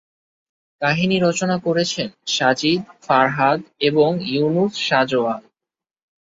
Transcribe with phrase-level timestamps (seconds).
[0.81, 3.59] কাহিনী রচনা করেছেন সাজিদ-ফরহাদ
[3.81, 5.41] এবং ইউনুস সাজোয়াল।